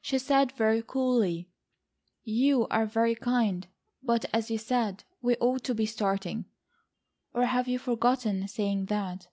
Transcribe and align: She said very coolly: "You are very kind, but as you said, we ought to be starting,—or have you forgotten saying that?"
She 0.00 0.16
said 0.20 0.52
very 0.52 0.80
coolly: 0.80 1.50
"You 2.22 2.68
are 2.68 2.86
very 2.86 3.16
kind, 3.16 3.66
but 4.00 4.24
as 4.32 4.48
you 4.48 4.56
said, 4.56 5.02
we 5.20 5.34
ought 5.38 5.64
to 5.64 5.74
be 5.74 5.86
starting,—or 5.86 7.46
have 7.46 7.66
you 7.66 7.80
forgotten 7.80 8.46
saying 8.46 8.84
that?" 8.86 9.26